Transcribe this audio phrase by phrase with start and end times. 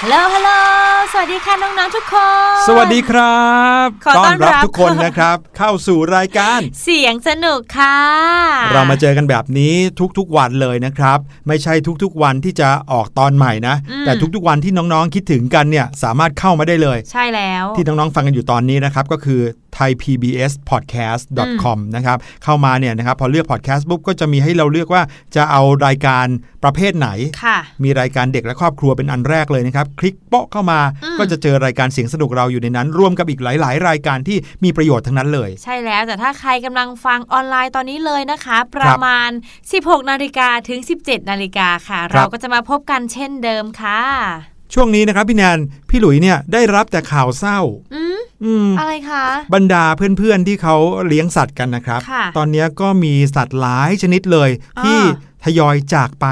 [0.00, 0.50] ฮัลโหลฮัลโหล
[1.12, 2.14] สวัสดีค่ะน้องๆทุกค
[2.52, 3.44] น สวัสดีครั
[3.84, 7.98] บขอต้อนรับทุกคนนะครับ เข้าสู่รายการ เสียงสนุกค่ะ
[8.72, 9.74] เรามาเจอกันแบบนี้
[10.18, 13.76] ทุกๆวันเลยนะครับ ไม่ใช่ทุกๆวันที่จะออกตอนใหม่นะ
[14.06, 19.40] แต่ทุกๆวันที่น้องๆคิดถึงกันเนี่ยสามารถเข้ามาได้เลย ใช่แล้ว ที่น้องๆฟังกันอยู่ตอนนี้นะครับก็คือ
[19.76, 25.02] thaipbspodcast.com นะครับเข้ามาเนี่ยนะครับพอเลือก podcast ปุ๊บก็จะมีให้เราเลือกว่า
[25.36, 26.26] จะเอารายการ
[26.64, 27.08] ประเภทไหน
[27.44, 39.30] ค่ะมีรายการเด็กและครอบครัวเป็นอันแรกเลยนะครับ คลิกโป๊ะเข้ามาอืมก็จะเจอรายการเสียงสนุกเราอยู่ในนั้น รวมกับอีกหลาย ๆ รายการที่มีประโยชน์ทั้งนั้นเลย ใช่แล้วแต่ถ้าใครกำลังฟังออนไลน์ตอนนี้เลยนะคะ ประมาณ
[39.70, 45.58] 16 นาฬิกาถึง 17 นาฬิกาค่ะครับเราก็จะมาพบกันเช่นเดิมค่ะ ช่วงนี้นะครับพี่แนน
[45.90, 47.60] พี่หลุยเนี่ยได้รับแต่ข่าวเศร้า
[47.94, 49.24] อืมอืมอะไรคะ
[49.54, 50.76] บรรดาเพื่อนๆที่เขา
[51.06, 54.98] เลี้ยงสัตว์กันนะครับค่ะตอนนี้ก็มีสัตว์หลายชนิดเลยอ่าที่
[55.44, 56.26] ทยอยจากไป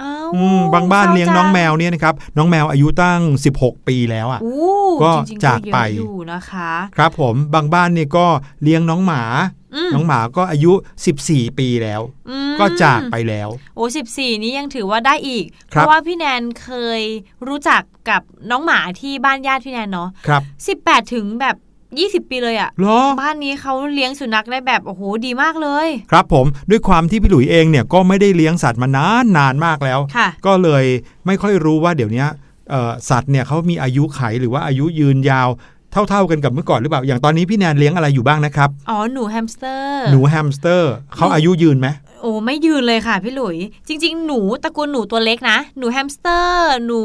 [0.00, 3.20] อ้าวอืมบางบ้านศร้เลี้ยงน้องแมจัวเนี่ยนะครับน้องแมวอายุตั้ง
[3.54, 4.56] 16 ปีแล้วอะอู้
[5.02, 8.26] ก็จริงๆจากไปเยอะอยู่นะคะ ครับผมบางบ้านเนี่ยก็
[8.62, 9.59] เลี้ยงน้องหมาอืม
[9.94, 10.72] น้องหมาก็อายุ
[11.16, 12.00] 14 ปีแล้ว
[12.30, 16.70] อืมก็จากไปแล้ว โอ้สิบสี่นี้ยังถือว่าได้อีกคเพรับราะว่าพี่แนนเค
[17.00, 17.02] ย
[17.48, 21.56] รู้จักกับน้องหมาที่บ้านญาติพี่แนนเนาะครับสิบแปดถึงแบบ
[21.98, 30.84] ยี่สิบปีเลยอะเหรอบ้านนี้เขาเลี้ยงสุนัขได้แบบ โอ้โห ดีมากเลย ครับผม ด้วยความที่พี่หลุยเองเนี่ยก็ไม่ได้เลี้ยงสัตว์มานานนานมากแล้วค่ะก็เลย
[31.26, 32.24] ไม่ค่อยรู้ว่าเดี๋ยวนี้
[32.70, 35.48] เอ่อสัตว์เนี่ยเขามีอายุไขหรือว่าอายุยืนยาว
[35.92, 41.88] เท่า ๆกันกับเมื่อก่อนหรือเปล่า อย่างตอนนี้พี่แนนเลี้ยงอะไรอยู่บ้างนะครับ อ๋อ หนูแฮมสเตอร์ หนูแฮมสเตอร์เขาอายุยืนไหม
[42.22, 43.56] โอ้ไม่ยืนเลยค่ะพี่หลุย
[43.88, 47.02] จริง ๆ หนูตระกูลหนูตัวเล็กนะ หนูแฮมสเตอร์ หนู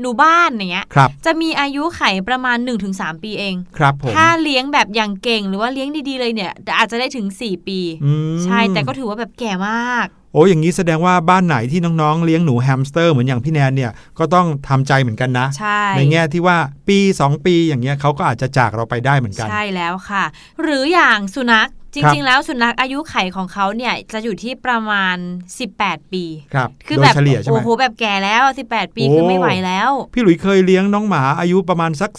[0.00, 2.56] หนูบ้านอย่างเงี้ยครับจะมีอายุไขประมาณ
[2.90, 16.58] 1-3 ปีเองครับผมถ้าเลี้ยงแบบอย่างเก่งหรือว่าเลี้ยงดีๆเลยเนี่ยอาจจะได้ถึง 4 ปีอืมใช่แต่ก็ถือว่าแบบแก่มาก โอ้อย่างนี้แสดงว่าบ้านไหนที่น้องๆ เลี้ยงหนูแฮมสเตอร์เหมือนอย่างพี่แนนเนี่ยก็ต้องทำใจเหมือนกันนะใช่ในแง่ที่ว่า
[16.88, 20.24] ปี 2 ปีอย่างเงี้ยเขาก็อาจจะจากเราไปได้เหมือนกัน ใช่แล้วค่ะ
[20.62, 25.16] หรืออย่างสุนัข จครับริง ๆ แล้วสุนัขอายุไขของเขาเนี่ยจะอยู่ที่ประมาณ
[25.64, 26.24] 18 ปี
[26.54, 32.10] ครับคือโดแบยบเฉลี่ยใช่ไหมโอ้โหแบบแก่แล้ว 18 ปีโอ้คือไม่ไหวแล้ว พี่หลุยเคยเลี้ยงน้องหมาอายุประมาณสัก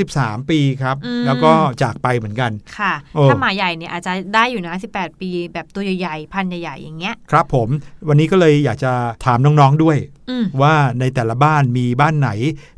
[0.00, 1.52] 12-13 ปีครับอืมแล้วก็
[1.82, 7.68] จากไปเหมือนกันค่ะโอ้ถ้าหมาใหญ่เนี่ยอาจจะได้อยู่นะ 18 ปี แบบตัวใหญ่ๆพันใหญ่ๆอย่างเงี้ยครับผม
[8.08, 8.92] วันนี้ก็เลยอยากจะ
[9.24, 9.98] ถามน้องๆด้วย
[10.30, 12.30] อืมว่าในแต่ละบ้านมีบ้านไหน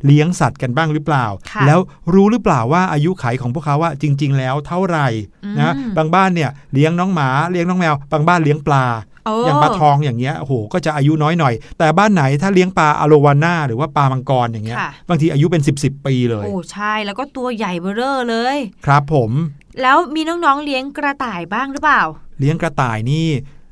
[0.05, 1.79] เลี้ยงสัตว์กันบ้างหรือเปล่าค่ะแล้ว
[2.13, 5.07] รู้หรือเปล่าว่าอายุไขของพวกเขาว่าจริง ๆ แล้วเท่าไหร่
[5.59, 8.85] นะอืมบางบ้านเนี่ยเลี้ยงน้องหมาเลี้ยงน้องแมว บางบ้านเลี้ยงปลา
[9.25, 19.31] โอ้อย่างปลาทองอย่างเงี้ยโอ้โหก็จะอายุน้อยหน่อย แต่บ้านไหนถ้าเลี้ยงปลาอะโลวาน่าหรือว่าปลามังกรอย่างเงี้ยค่ะบางทีอายุเป็น 10บสปีเลยโอ้ใช่แล้วก็ตัวใหญ่เบ้อเร่อเลย ครับผม
[19.81, 22.01] แล้วมีน้องๆเลี้ยงกระต่ายบ้างหรือเปล่า
[22.39, 23.27] เลี้ยงกระต่ายนี่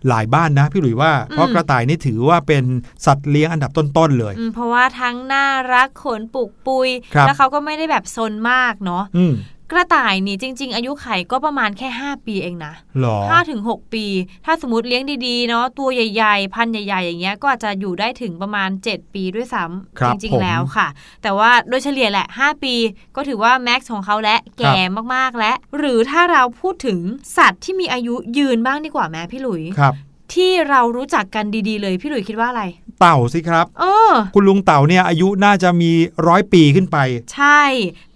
[0.10, 2.63] หลายบ้านนะพี่หลุยว่าอืมเพราะกระต่ายนี่ถือว่าเป็น
[3.06, 9.34] สัตว์เลี้ยงอันดับต้นๆเลยอืมเพราะว่าทั้งน่ารักขนปุกปุยครับแล้วเขาก็ไม่ได้แบบซนมากเนาะอืม
[9.72, 14.06] กระต่ายนี่จริง ๆ อายุไขก็ประมาณแค่ 5 ปีเองนะหรอห้าถึงหกปี
[14.46, 19.64] ถ้าสมมติเลี้ยงดีๆเนาะตัวใหญ่ ๆ พันธุ์ใหญ่ๆ อย่างเงี้ยก็อาจจะอยู่ได้ถึงประมาณ 7 ปีด้วยซ้
[20.00, 20.88] ครัำบจริงผมๆแล้วค่ะ
[21.24, 22.75] แต่ว่าโดยเฉลี่ยแหละ 5 ปี
[23.16, 24.75] ก็ถือว่าแม็กซ์ของเขาและแก่
[25.16, 27.00] มากๆและ หรือถ้าเราพูดถึง
[27.38, 29.94] สัตว์ที่มีอายุยืนบ้างดีกว่าแม่พี่หลุยครับ
[30.34, 32.63] ที่เรารู้จักกันดีๆ เลยพี่หลุยคิดว่าอะไร
[33.00, 35.92] เต่าสิครับ เออ คุณลุงเต่าเนี่ยอายุน่าจะมี
[36.28, 36.98] ร้อยปีขึ้นไป
[37.34, 37.62] ใช่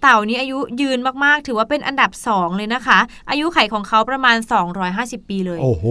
[0.02, 2.98] เต่านี้อายุยืนมากๆ ถือว่าเป็นอันดับ 2 เลยนะคะ
[3.30, 4.36] อายุไขของเขาประมาณ
[4.82, 5.84] 250 ปีเลย โอ้โห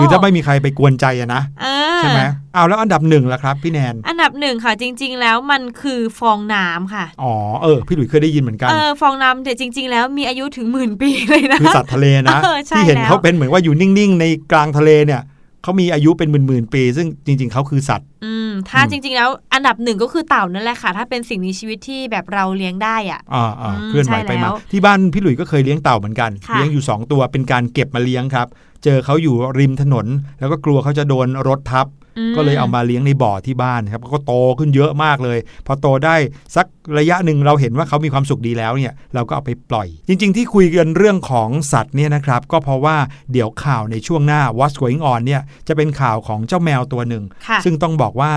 [0.00, 1.66] คือถ้าไม่มีใครไปกวนใจอะนะเอ
[1.98, 2.22] อใช่ไหม
[2.54, 15.22] เอาแล้วอันดับหนึ่งล่ะครับพี่แนน อันดับหนึ่งค่ะ จริง ๆ แล้วมันคือฟองน้ำค่ะ อ๋อเออพี่หลุยเคยได้ยินเหมือนกันเออฟองน้ำแต่จริง ๆ แล้วมีอายุถึงหมื่นปีเลยนะคือสัตว์ทะเลนะเออใช่ที่เห็นแล้วเขาเป็นเหมือนว่าอยู่นิ่งๆ ในกลางทะเลเนี่ย
[15.62, 28.46] เขามีอายุเป็นหมื่นๆปี ซึ่งจริง ๆเขาคือสัตว์ อืม ถ้าอืมจริง ๆ แล้วอันดับหนึ่งก็คือเต่านั่นแหละค่ะ ถ้าเป็นสิ่งมีชีวิตที่แบบเราเลี้ยงได้อะอ่าอ่าอืมเคลื่อนไหวใช่ไปแล้มาวที่บ้านพี่หลุยก็เคยเลี้ยงเต่าเหมือนกันค่ะเลี้ยงอยู่ 2 ตัวเป็นการเก็บมาเลี้ยงครับ
[28.84, 30.06] เจอเขาอยู่ริมถนน
[30.38, 31.86] แล้วก็กลัวเขาจะโดนรถทับ
[32.30, 36.16] มก็เลยเอามาเลี้ยงในบ่อที่บ้านครับก็โตขึ้นเยอะมากเลย พอโตได้
[36.56, 36.66] สัก
[36.98, 42.96] ระยะหนึ่งเราเห็นว่าเขามีความสุขดีแล้วเนี่ยเราก็เอาไปปล่อย จริง ๆ ที่คุยกันเรื่องของสัตว์เนี่ยนะครับ ก็เพราะว่า
[43.32, 48.32] เดี๋ยวข่าวในช่วงหน้า What's Going On เนี่ยจะเป็นข่าวของเจ้าแมวตัวหนึ่งค่ะซึ่งต้องบอกว่า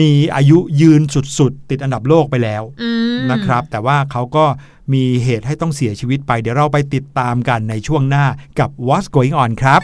[0.00, 1.02] มีอายุยืน
[1.38, 4.44] สุดๆติดอันดับโลกไปแล้วอืมนะครับ แต่ว่าเขาก็
[4.92, 8.24] มีเหตุให้ต้องเสียชีวิตไป เดี๋ยวเราไปติดตามกันในช่วงหน้า
[8.58, 9.80] กับ What's Going On ครับ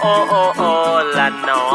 [0.00, 1.71] โอโ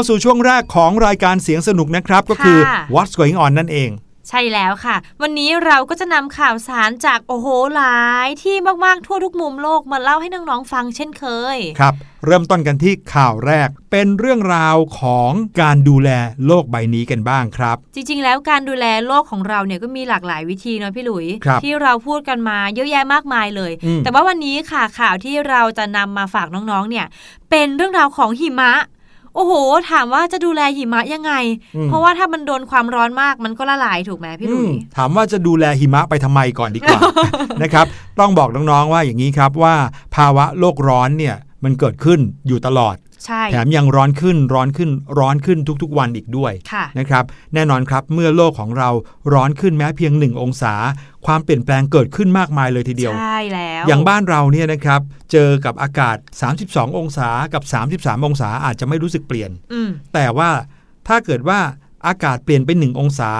[0.00, 3.92] าสู่ช่วงแรกของรายการเสียงสนุกนะครับ ก็คือค่ะ What's Going On นั่นเอง
[4.28, 11.24] ใช่แล้วค่ะ วันนี้เราก็จะนำข่าวสารจากโอ้โหหลายที่มาก ๆ ทั่วทุกมุมโลกมาเล่าให้น้องๆฟังเช่นเค
[11.56, 11.94] ย ครับ
[12.26, 15.30] เริ่มต้นกันที่ข่าวแรก เป็นเรื่องราวของ
[15.60, 16.10] การดูแล
[16.46, 27.06] โลกใบนี้กันบ้างครับ จริง ๆ แล้วการดูแลโลกของเราเนี่ยก็มีหลากหลายวิธีเนาะพี่หลุยครับที่เราพูดกันมาเยอะแยะมากมายเลยอืมแต่ว่าวันนี้ค่ะข่าวที่เราจะนำมาฝากน้องๆเนี่ย
[27.50, 28.72] เป็นเรื่องราวของหิมะ
[29.34, 29.52] โอ้โห
[29.90, 31.32] ถามว่าจะดูแลหิมะยังไง
[31.76, 37.00] อืมเพราะว่าถ้ามันโดนความร้อนมากมันก็ละลายถูกไหมพี่หลุอืยมถามว่าจะดูแลหิมะไปทำไมก่อนดีกว่า
[37.62, 37.86] นะครับ
[38.20, 39.74] ต้องบอกน้องๆว่าอย่างนี้ครับว่า
[40.16, 43.09] ภาวะโลกร้อนเนี่ยมันเกิดขึ้นอยู่ตลอดใช่
[43.52, 48.88] แถมยังร้อนขึ้นร้อนขึ้นร้อนขึ้นทุกๆวันอีกด้วยค่ะนะครับ แน่นอนครับเมื่อโลกของเรา
[49.34, 50.74] ร้อนขึ้นแม้เพียง 1 องศา
[51.26, 55.00] ความเปลี่ยนแปลงเกิดขึ้นมากมายเลยทีเดียว ใช่แล้ว อย่างบ้านเราเนี่ยนะครับ
[55.32, 56.16] เจอกับอากาศ
[56.56, 57.62] 32 องศากับ
[57.94, 60.50] 33 องศาอาจจะไม่รู้สึกเปลี่ยนอืมแต่ว่า
[61.08, 61.60] ถ้าเกิดว่า
[62.06, 63.32] อากาศเปลี่ยนไป1องศา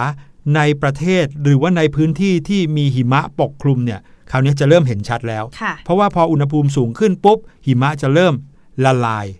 [0.57, 8.35] ในประเทศหรือว่าในพื้นที่ที่มีหิมะปกคลุมเนี่ยคราวนี้จะเริ่มเห็นชัดแล้วค่ะเพราะว่าพออุณหภูมิสูงขึ้นปุ๊บหิมะจะเริ่ม
[8.85, 9.40] ละลายอื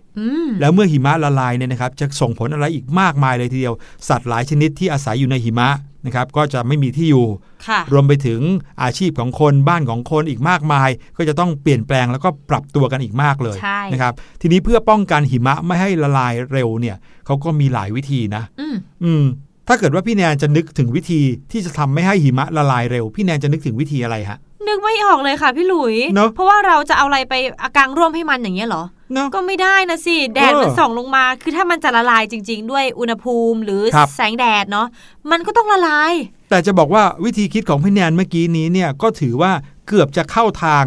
[0.59, 3.75] แล้วเมื่อหิมะละลายเนี่ยนะครับ จะส่งผลอะไรอีกมากมายเลยทีเดียว
[4.09, 5.69] สัตว์หลายชนิดที่อาศัยอยู่ในหิมะ
[6.05, 7.25] นะครับ ก็จะไม่มีที่อยู่
[7.67, 8.39] ค่ะรวมไปถึง
[8.83, 16.95] อาชีพของคนบ้านของคนอีกมากมาย ก็จะต้องเปลี่ยนแปลงแล้วก็ปรับตัวกันอีกมากเลยใช่นะครับ ทีนี้เพื่อป้องกันหิมะไม่ให้ละลายเร็วเนี่ย
[17.25, 19.23] เขาก็มีหลายวิธีนะอืมอืม
[19.67, 21.21] ถ้าเกิดว่าพี่แนนจะนึกถึงวิธี
[21.51, 24.50] ที่จะทำไม่ให้หิมะละลายเร็ว พี่แนนจะนึกถึงวิธีอะไรฮะนึก
[24.91, 34.87] ไม่ออกเลยค่ะพี่หลุยเนอะเพราะว่าเราจะเอาอะไรไปอากางร่วมให้มันอย่างเงี้ยเหรอเนาะก็ไม่ได้นะสิ แดดเออมันส่องลงมา คือถ้ามันจะละลายจริง ๆ ด้วยอุณหภูมิหรือครับ แสงแดดเนาะ
[35.31, 36.13] มันก็ต้องละลาย
[36.49, 39.51] แต่จะบอกว่าวิธีคิดของพี่แนนเมื่อกี้นี้เนี่ยก็ถือว่า
[39.87, 40.83] เกือบจะเข้าทาง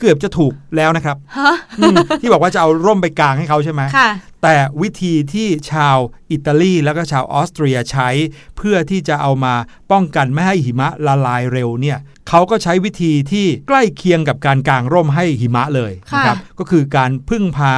[0.00, 4.08] เกือบจะถูกแล้วนะครับฮะ อืมที่บอกว่าจะเอาร่มไปกางให้เขาใช่ไหมค่ะ
[4.44, 5.96] แต่วิธีที่ชาว
[6.30, 8.08] อิตาลีแล้วก็ชาวออสเตรียใช้
[8.56, 9.54] เพื่อที่จะเอามา
[9.92, 17.72] ป้องกันไม่ให้หิมะละลายเร็วเนี่ยเขาก็ใช้วิธีที่ใกล้เคียงกับการกางร่มให้หิมะเลยค่ะนะครับก็คือการพึ่งพา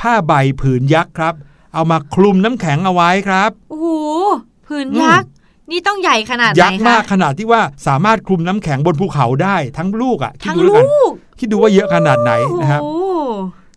[0.00, 1.34] ผ้าใบผืนยักษ์ครับ
[1.74, 3.88] เอามาคลุมน้ำแข็งเอาไว้ครับโอ้โห
[4.66, 5.30] ผืนยักษ์
[5.70, 12.99] นี่ต้องใหญ่ขนาดไหนยักษ์คะมากขนาดที่ว่าสามารถคลุมน้ำแข็งบนภูเขาได้ทั้งลูกอะคิดทั้งดูแล้วกันลูกคิดดูว่าเยอะขนาดไหนนะครับโอ้โห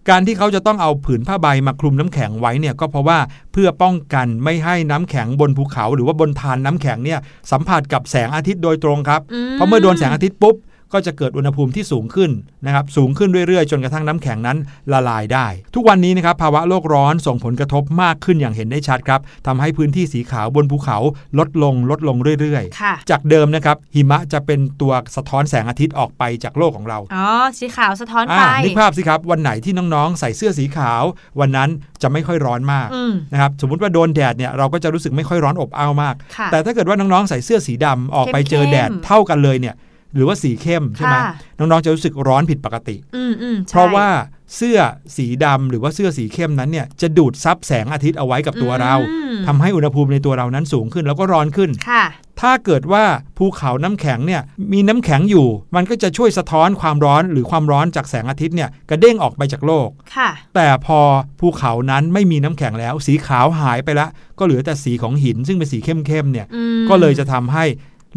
[0.10, 3.20] การที่เขาจะต้องเอาผืนผ้าใบมาคลุมน้ำแข็งไว้เนี่ยก็เพราะว่า
[3.52, 7.20] เพื่อป้องกันไม่ให้น้ำแข็งบนภูเขา หรือว่าบนทานน้ำแข็งเนี่ย
[7.52, 9.22] สัมผัสกับแสงอาทิตย์โดยตรงครับ
[9.54, 10.56] เพราะเมื่อโดนแสงอาทิตย์ปุ๊บ
[10.94, 12.32] ก็จะเกิดอุณหภูมิที่สูงขึ้น
[12.66, 14.58] นะครับสูงขึ้นเรื่อยๆ จนกระทั่งน้ำแข็งนั้น
[14.94, 20.98] ละลายได้ ทุกวันนี้นะครับภาวะโลกร้อนส่งผลกระทบมากขึ้นอย่างเห็นได้ชัดครับทำให้พื้นที่สีขาวบนภูเขา
[21.40, 27.26] ลดลงลดลงเรื่อยค่ะๆจากเดิมนะครับหิมะจะเป็นตัวสะท้อนแสงอาทิตย์ออกไปจากโลกของเราอ๋อ
[27.60, 31.04] สีขาวสะท้อนไปอ่านึกภาพสิครับวันไหนที่น้องๆ ใส่เสื้อสีขาว
[31.40, 31.70] วันนั้น
[32.02, 39.76] จะไม่ค่อยร้อนมากอืมนะครับสมมุติว่าโดนแดดเนี่ยเราก็จะรู้สึกไม่ค่อยร้อนอบอ้าวมากค่ะแต่ถ้าเกิดว่าน้องๆใส่เสื้อสีดำออกไปเจอเข้มๆแดดเท่ากันเลยเนี่ย
[40.15, 44.08] หรือว่าสีเข้มใช่ไหมค่ะน้องๆจะรู้สึกร้อนผิดปกติอืมอืมใช่เพราะว่า
[44.56, 44.80] เสื้อ
[45.17, 52.04] สีดำหรือว่าเสื้อสีเข้มนั้นเนี่ยจะดูดซับแสงอาทิตย์เอาไว้กับตัวเราอืมทำให้อุณหภูมิในตัวเรานั้นสูงขึ้นแล้วก็ร้อนขึ้นค่ะ
[52.41, 53.04] ถ้าเกิดว่า
[53.38, 54.41] ภูเขาน้ำแข็งเนี่ย
[54.73, 60.99] มีน้ำแข็งอยู่ มันก็จะช่วยสะท้อนความร้อนหรือความร้อนจากแสงอาทิตย์เนี่ยกระเด้งออกไปจากโลกค่ะแต่พอ
[61.39, 67.65] ภูเขานั้นไม่มีน้ำแข็งแล้ว สีขาวหายไปแล้วก็เหลือแต่สีของหินซึ่งเป็นสีเข้มๆเนี่ยอืมก็เลยจะทำให้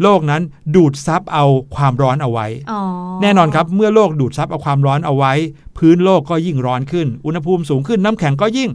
[0.01, 0.41] โลกนั้น
[0.75, 2.81] ดูดซับเอาความร้อนเอาไว้อ๋อ
[3.21, 5.33] แน่นอนครับ เมื่อโลกดูดซับเอาความร้อนเอาไว้
[5.77, 8.71] พื้นโลกก็ยิ่งร้อนขึ้น อุณหภูมิสูงขึ้นน้ำแข็งก็ยิ่ง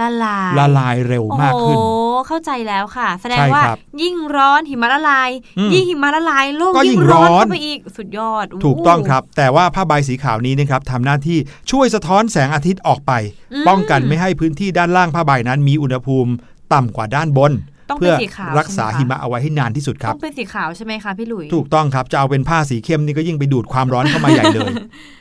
[0.00, 1.86] ละลายละลายเร็วมากขึ้น โอ้
[2.26, 11.38] เข้าใจแล้วค่ะ แสดงใช่ว่าครับยิ่งร้อนหิมะละลายอืมยิ่งหิมะละลายโลกก็ยิ่ยิ่งงร้อนร้อนเข้าไปอีกสุดยอด ถูกต้องครับ แต่ว่าผ้าใบสีขาวนี้นะครับทำหน้าที่
[11.70, 13.12] ช่วยสะท้อนแสงอาทิตย์ออกไป
[13.52, 16.30] อืมป้องกันไม่ให้พื้นที่ด้านล่างผ้าใบนั้นมีอุณหภูมิ
[16.72, 24.72] ต่ำกว่าด้านบนต้อง เพื่เป็นอสีขาวรักษาใช่หิไหมมะเอาไว้ให้นานที่สุดคคะรับต้องเป็นสีขาวใช่ไหมคะพี่หลุยถูกต้องครับจะเอาเป็นผ้าสีเข้มนี่ก็ยิ่งไปดูดความร้อนเข้ามาใหญ่เลย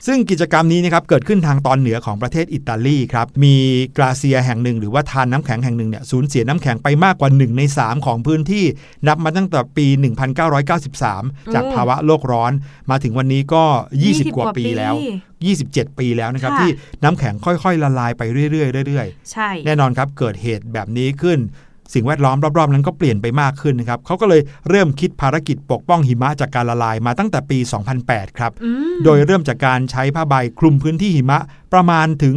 [0.07, 3.55] ซึ่งกิจกรรมนี้นะครับเกิดขึ้นทางตอนเหนือของประเทศอิตาลีครับมี
[3.97, 8.65] กราเซียแห่งหนึ่ง หรือว่าทานน้ำแข็งแห่งหนึ่งเนี่ยสูญเสียน้ำแข็งไปมากกว่า 1 ใน 3 ของพื้นที่
[9.07, 9.87] นับมาตั้งแต่ปี
[10.51, 12.51] 1993 จากอืมภาวะโลกร้อน
[12.89, 13.63] มาถึงวันนี้ก็
[14.01, 14.93] 20 กว่าปีแล้ว
[15.41, 16.71] ปี27 ปีแล้วนะครับค่ะที่
[17.03, 21.39] น้ำแข็งค่อยๆ ละลายไปเรื่อยๆเรื่อยๆใช่แน่นอนครับเกิดเหตุแบบนี้ขึ้น
[21.93, 27.57] สิ่งแวดล้อมรอบๆ นั้นก็เปลี่ยนไปมากขึ้นนะครับเขาก็เลยเริ่มคิดภารกิจปกป้องหิมะจากการละลายมาตั้งแต่ปี
[27.99, 31.39] 2008 ครับอืมโดยเริ่มจากการใช้ผ้าใบคลุมพื้นที่หิมะ
[31.73, 32.35] ประมาณถึง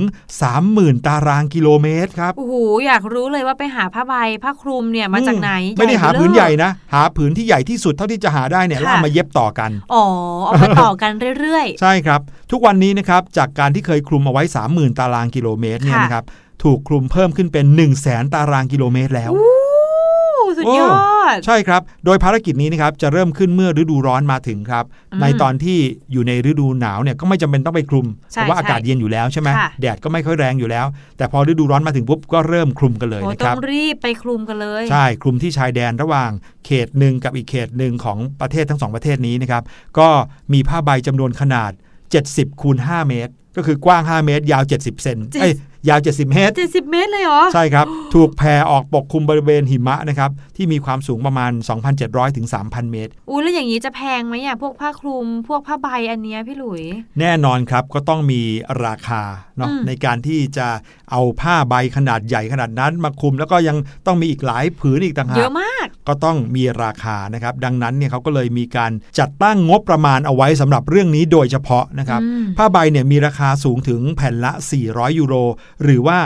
[0.53, 2.55] 30,000 ตารางกิโลเมตรครับ โอ้โห
[2.87, 10.05] อยากรู้เลยว่าไปหาผ้าใบผ้าคลุมเนี่ยมาจากไหน ไม่ได้หาญ่เบ้อผืนใหญ่นะ หาผืนที่ใหญ่ที่สุดเท่าที่จะหาได้เนี่ยค่ะแล้วเอามาเย็บต่อกัน อ๋อ
[10.45, 12.21] เอามาต่อกันเรื่อยใช่ครับ
[12.53, 16.25] ทุกวันนี้นะครับจากการที่เคยคลุมเอาไว้ 30,000 ตารางกิโลเมตรเนี่ยค่ะนะครับ
[16.63, 20.93] ถูกคลุมเพิ่มขึ้นเป็น 1 0 0 0 0แสนตารางกิโลเมตรแล้วอู้สุดยอ
[21.35, 25.79] ด ใช่ครับ โดยภารกิจนี้นะครับจะเริ่มขึ้นเมื่อฤดูร้อนมาถึงครับอืมในตอนที่
[26.13, 36.31] อยู่ในฤดูหนาวเนี่ยก็ไม่จำเป็นต้องไปคลุมใช่เพราะว่าใช่อากาศเย็นอยู่แล้วใช่ไหมค่ะแดดก็ไม่ค่อยแรงอยู่แล้ว แต่พอฤดูร้อนมาถึงปุ๊บก็เริ่มคลุมกันเลยโอ้นะคต้อรับงรีบไปคลุมกันเลย ใช่ คลุมที่ชายแดนระหว่าง
[36.67, 39.63] เขตหนึ่งกับอีกเขตหนึ่งของประเทศทั้งสองประเทศนี้นะครับ
[39.99, 40.09] ก็
[40.53, 41.73] มีผ้าใบจำนวนขนาด
[42.17, 45.53] 70คูณ5เมตร ก็คือกว้าง 5 เมตร ยาว 70เซนเจ็ดเอ้ย
[45.89, 51.53] ยาว 70 เมตรเจ็ดสิบเมตรเลยเหรอ ใช่ครับ ถูกแผ่ออกปกคลุมบริเวณหิมะนะครับ ที่มีความสูงประมาณ
[51.95, 56.83] 2,700 ถึง 3,000 เมตร อู้แล้วอย่างนี้จะแพงไหมอะ พวกผ้าคลุม พวกผ้าใบอันเนี้ยพี่หลุย
[57.21, 58.43] แน่นอนครับ ก็ต้องมี
[58.85, 59.23] ราคา
[59.57, 60.69] เนาะอืมในการที่จะ
[61.11, 74.53] เอาผ้าใบขนาดใหญ่ขนาดนั้นมาคลุม แล้วก็ยังต้องมีอีกหลายผืนอีกต่างหาเยกอะมาก ก็ต้องมีราคานะครับ ดังนั้นเนี่ยเขาก็เลยมีการจัดตั้งงบประมาณเอาไว้สำหรับเรื่องนี้โดยเฉพาะนะครับอืมผ้าใบเนี่ยมีราคาสูงถึงแผ่นละ
[74.87, 75.35] 400 ยูโร
[75.83, 76.19] หรือว่า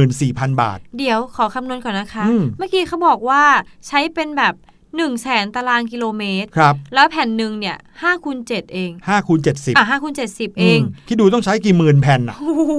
[0.00, 3.42] 14,000 บาท เดี๋ยวขอคำนวณก่อนนะคะอืมเมื่อกี้เขาบอกว่า
[3.86, 4.54] ใช้เป็นแบบ
[4.92, 12.72] 1นึ่งแสนตารางกิโลเมตร ครับ แล้วแผ่นหนึ่งเนี่ยห้าคูณเจ็ดเอง5คูณ70อะห้าคูณเจ็ดสิบเองมคิดดูต้องใช้กี่หมื่นแผ่นน่ะโอ้โห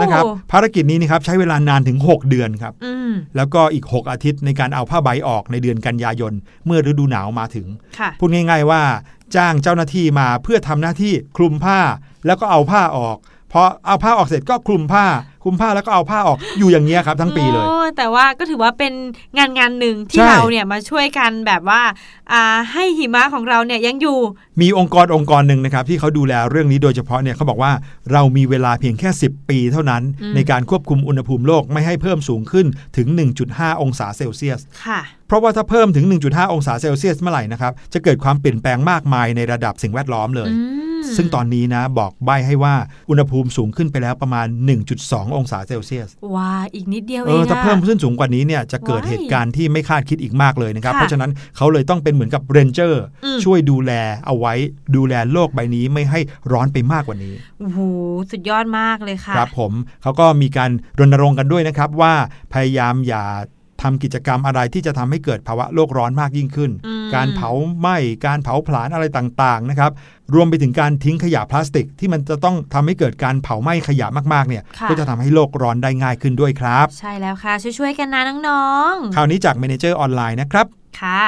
[0.00, 6.32] นะครับ ภารกิจนี้นะครับใช้เวลานานถึง 6 เดือนครับอืมแล้วก็อีก 6 อาทิตย์ในการเอาผ้าใบออกในเดือนกันยายน
[6.66, 7.66] เมื่อฤดูหนาวมาถึง
[7.98, 8.82] ค่ะพูดง่าย ๆว่า
[9.36, 11.78] จ้างเจ้าหน้าที่มาเพื่อทำหน้าที่คลุมผ้า
[12.26, 13.16] แล้วก็เอาผ้าออก
[13.52, 15.04] พอเอาผ้าออกเสร็จก็คลุมผ้า
[15.48, 18.92] คลุมผ้าแล้วก็เอาผ้าออกอยู่อย่างเงี้ยครับทั้งปีเลยโอ้แต่ว่าก็ถือว่าเป็น
[19.38, 21.82] งานงานหนึ่งที่ใช่เราเนี่ยมาช่วยกันแบบว่า
[22.32, 24.18] อ่าให้หิมะของเราเนี่ยยังอยู่
[24.60, 27.72] มีองค์กรองค์กรหนึ่งนะครับที่เขาดูแลเรื่องนี้โดยเฉพาะเนี่ยเขาบอกว่า
[28.12, 33.06] เรามีเวลาเพียงแค่ 10 ปีเท่านั้นอืมในการควบคุมอุณหภูมิโลกไม่ให้เพิ่มสูงขึ้นถึง
[33.44, 42.74] 1.5 องศาเซลเซียสค่ะ เพราะว่าถ้าเพิ่มถึง 1.5 องศาเซลเซียสเมื่อไหร่นะครับ จะเกิดความเปลี่ยนแปลงมากมายในระดับสิ่งแวดล้อมเลยอืมซึ่งตอนนี้นะบอกใบให้ว่า
[43.10, 44.46] อุณหภูมิสูงขึ้นไปแล้วประมาณ
[44.90, 53.92] 1.2 องศาเซลเซียส ว้า อีกนิดเดียวเอเองอถ้าอะเพิ่มขึ้นสูงกว่านี้เนี่ยจะเกิดว้ายเหตุการณ์ที่ไม่คาดคิดอีกมากเลยนะครับค่ะเพราะฉะนั้นเขาเลยต้องเป็นเหมือนกับเรนเจอร์อืมช่วยดูแล
[54.26, 54.54] เอาไว้
[54.96, 56.20] ดูแลโลกใบนี้ไม่ให้
[56.52, 57.78] ร้อนไปมากกว่านี้โอ้โห
[58.30, 62.14] สุดยอดมากเลยค่ะครับผมเขาก็มีการรณรงค์กันด้วยนะครับว่า
[62.52, 63.24] พยายามอย่า
[63.82, 69.90] ทำกิจกรรมอะไรที่จะทำให้เกิดภาวะโลกร้อนมากยิ่งขึ้นอืมการเผาไหม้ การเผาผลาญอะไรต่างๆนะครับ
[70.34, 80.66] รวมไปถึงการทิ้งขยะพลาสติก ที่มันจะต้องทำให้เกิดการเผาไหม้ขยะมากๆเนี่ยค่ะก็จะทำให้โลกร้อนได้ง่ายขึ้นด้วยครับ ใช่แล้วค่ะ ช่วยๆกันนะน้องๆ คราวนี้จากเมเนเจอร์ออนไลน์นะครับ
[81.00, 81.22] ค่ะ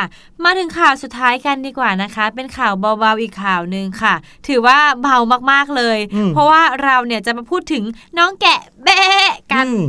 [0.45, 4.15] มาถึงข่าวสุดท้ายกันดีกว่านะคะ เป็นข่าวเบาๆอีกข่าวหนึ่งค่ะ
[4.49, 5.17] ถือว่าเบา
[5.53, 7.85] มากๆเลยอืมเพราะว่าเราเนี่ยจะมาพูดถึง
[8.19, 9.85] น้องแกะแบะกันอืม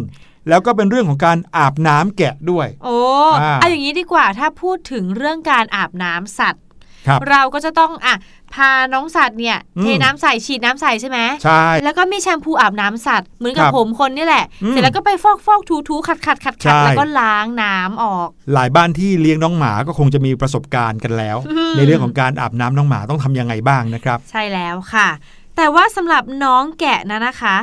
[0.49, 2.97] แล้วก็เป็นเรื่องของการอาบน้ำแกะด้วย โอ้
[3.41, 6.63] อ่าเอาอย่างนี้ดีกว่าถ้าพูดถึงเรื่องการอาบน้ำสัตว์
[7.07, 8.15] ครับเราก็จะต้องอะ
[8.53, 25.09] พาน้องสัตว์เนี่ยอืมเทน้ำใส่ฉีดน้ำใส่ใช่ไหมใช่แล้วก็มีแชมพูอาบน้ำสัตว์เหมือนกับครับผมคนนี่แหละอืมเสร็จแล้วก็ไปฟอกฟอกถูถูขัดขัดขัดใช่ขัดแล้วก็ล้างน้ำออก หลายบ้านที่เลี้ยงน้องหมาก็คงจะมีประสบการณ์กันแล้วอืมในเรื่องของการอาบน้ำน้องหมาต้องทำยังไงบ้างนะครับ ใช่แล้วค่ะ
[25.57, 27.55] แต่ว่าสำหรับน้องแกะนะนะคะ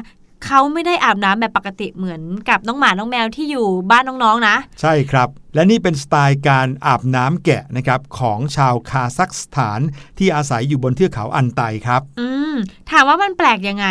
[0.47, 9.81] เขาไม่ได้อาบน้ำแบบปกติเหมือนกับน้องหมาน้องแมวที่อยู่บ้านน้องๆนะใช่ครับ และนี่เป็นสไตล์การอาบน้ำแกะนะครับของชาวคาซัคสถาน
[10.19, 12.55] ที่อาศัยอยู่บนเทือกเขาอันไตครับ อืม
[12.91, 13.87] ถามว่ามันแปลกยังไง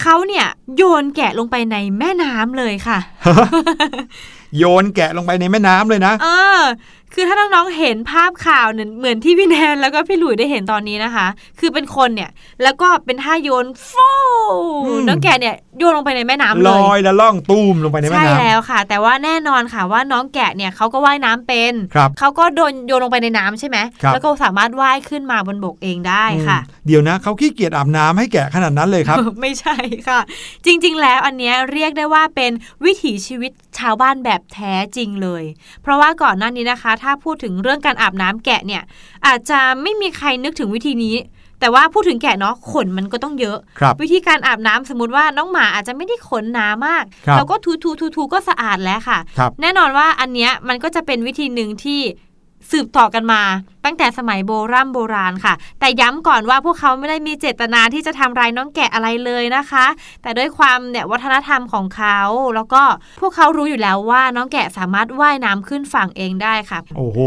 [0.00, 2.98] เขาเนี่ยโยนแกะลงไปในแม่น้ำเลยค่ะ
[4.58, 6.60] โยนแกะลงไปในแม่น้ำเลยนะ เออ
[7.14, 11.26] คือถ้าน้องๆเห็นภาพข่าวเนี่ยเหมือนที่พี่แนนแล้วก็พี่หลุยได้เห็นตอนนี้นะคะ
[11.60, 12.30] คือเป็นคนเนี่ย
[12.62, 14.10] แล้วก็เป็นท่าโยนฟู
[14.86, 29.76] อืมน้องแกะเนี่ยโยนลงไปในแม่น้ำลเลยอยและล่องตูมลงไปในแม่ใช่น้ำแล้วค่ะ แต่ว่าแน่นอนค่ะว่าน้องแกะเนี่ยเขาก็ว่ายน้ำเป็นครับเขาก็โดนโยนลงไปในน้ำใช่ไหมครับแล้วก็สามารถว่ายขึ้นมาบนบกเองได้ค่ะอืมเดี๋ยวนะเขาขี้เกียจอาบน้ำให้แกะขนาดนั้นเลยครับ ไม่ใช่
[30.08, 30.20] ค่ะ
[30.66, 32.52] จริง ๆ แล้วอันเนี้ยเรียกได้ว่าเป็น
[32.84, 35.44] วิถีชีวิตชาวบ้านแบบแท้จริงเลย
[35.82, 38.82] เพราะว่าก่อนหน้านี้นะคะถ้าพูดถึงเรื่องการอาบน้ำแกะเนี่ย
[39.26, 41.16] อาจจะไม่มีใครนึกถึงวิธีนี้
[41.60, 52.00] แต่ว่าพูดถึงแกะเนาะขนมันก็ต้องเยอะครับวิธีการอาบน้ำสมมติว่าน้องหมาอาจจะไม่ได้ขนหนามากครับเราก็ทูทูทูทูก็สะอาดแล้วค่ะครับแน่นอนว่าอันเนี้ยมันก็จะเป็นวิธีหนึ่งที่
[52.70, 53.42] สืบต่อกันมา
[53.84, 59.86] ตั้งแต่สมัยโบราณโบราณค่ะ แต่ย้ำก่อนว่าพวกเขาไม่ได้มีเจตนาที่จะทำร้ายน้องแกะอะไรเลยนะคะ
[60.22, 62.18] แต่ด้วยความเนี่ยวัฒนธรรมของเขา
[62.54, 62.82] แล้วก็
[63.20, 67.20] พวกเขารู้อยู่แล้วว่าน้องแกะสามารถว่ายน้ำขึ้นฝั่งเองได้ค่ะ โอ้โห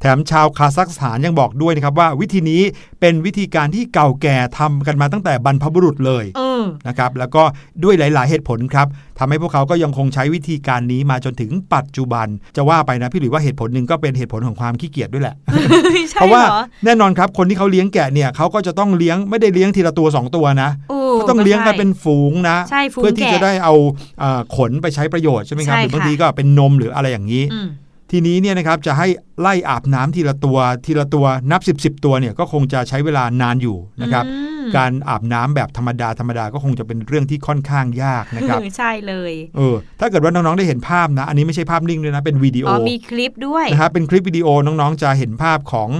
[0.00, 2.62] แถมชาวคาซัคสถานยังบอกด้วยนะครับว่าวิธีนี้
[3.00, 7.42] เป็นวิธีการที่เก่าแก่ทำกันมาตั้งแต่บรรพบุรุษเลยเออนะครับแล้วก็
[7.84, 8.86] ด้วยหลาย ๆ เหตุผลครับ
[9.18, 15.73] ทำให้พวกเขาก็ยังคงใช้วิธีการนี้มาจนถึงปัจจุบัน จะว่าไปนะพี่หลุยว่าเหตุผลหนึ่งก็เป็นเหตุผลของความขี้เกียจด้วยแหละใช่
[16.14, 23.74] เพราะว่าเหรอแน่นอนครับคนที่เขาเลี้ยงแกะเนี่ยเขาก็จะต้องเลี้ยงไม่ได้เลี้ยงทีละตัว 2 ตัวนะโอ้กก็ต้องเลี้ยงกันเป็นฝูงนะใช่ฝูงเพื่อที่แกะจะได้เอา
[24.22, 27.68] อ่าขนไปใช้ประโยชน์ใช่ไหมครับใช่หรือบางค่ะทีก็เป็นนมหรืออะไรอย่างนี้อืม
[28.10, 29.06] ทีนี้เนี่ยนะครับจะให้
[29.40, 45.90] ไล่อาบน้ำทีละตัวทีละตัวนับ 10บสตัวเนี่ยก็คงจะใช้เวลานานอยู่นะครับอืมการอาบน้ำแบบธรรมดาธรรมดาก็คงจะเป็นเรื่องที่ค่อนข้างยากนะครับใช่เลยเออถ้าเกิดว่าน้องๆได้เห็นภาพนะ อันนี้ไม่ใช่ภาพนิ่งด้วยนะเป็นวิดีโออ๋อมีคลิปด้วยนะครับเป็นคลิปวิดีโอน้องๆจะเห็นภาพของ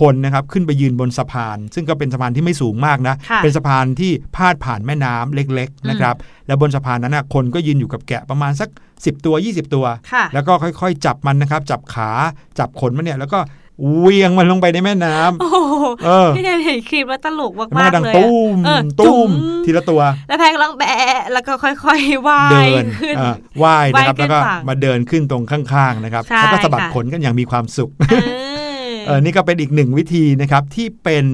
[0.00, 6.14] คนนะครับขึ้นไปยืนบนสะพาน ซึ่งก็เป็นสะพานที่ไม่สูงมากนะค่ะเป็นสะพานที่พาดผ่านแม่น้ำเล็กๆนะครับ
[6.46, 8.68] แล้วบนสะพานนั้นนะคนก็ยืนอยู่กับแกะประมาณสัก
[9.02, 12.10] 10 ตัว 20 ตัวค่ะแล้วก็ค่อยๆ จับมันนะครับจับขา
[12.58, 13.38] จับขนมันเนี่ย แล้วก็
[14.00, 28.14] เวียงมันลงไปในแม่น้ำโอ้โหเออพี่แนนเห็นคลิปแล้วตลกมันมากก็ดังๆเลยตุ้มอะเออตุ้มจุ๋ทีละตัว แล้วแพงร้องแบะแล้วก็ค่อยๆว่ายเดินขึ้นอ่าว่ายนะครับว่ายขึ้แล้วนก็ฝั่งมาเดินขึ้นตรงข้างๆนะครับใช่แล้วก็สะบัดค่ะขนกันอย่างมีความสุขเอ
[28.94, 31.24] อเออนี่ก็เป็นอีกหนึ่งวิธีนะครับที่เป็น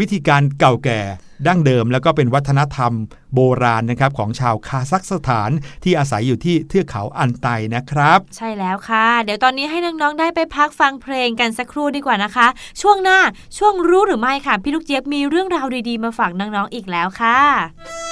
[0.00, 1.00] วิธีการเก่าแก่
[1.46, 2.92] ดั้งเดิม แล้วก็เป็นวัฒนธรรม
[3.34, 5.50] โบราณนะครับของชาวคาซัคสถาน
[5.84, 12.46] ที่อาศัยอยู่ที่เทือกเขาอันไตนะครับ ใช่แล้วค่ะ เดี๋ยวตอนนี้ให้น้องๆได้ไปพักฟังเพลงกันสักครู่ดีกว่านะคะ
[12.82, 13.18] ช่วงหน้า
[13.58, 18.11] ช่วงรู้หรือไม่ค่ะ พี่ลูกเจี๊ยบมีเรื่องราวดีๆมาฝากน้องๆอีกแล้วค่ะ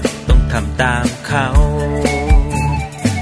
[0.51, 1.47] ทำตามเขา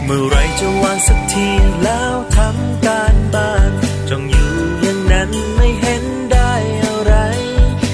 [0.06, 1.48] เมื่อไรจะวางสักที
[1.84, 3.72] แล้วทำการบ้าน
[4.10, 6.52] จ้องอยู่อย่างนั้นไม่เห็นได้
[6.84, 7.14] อะไร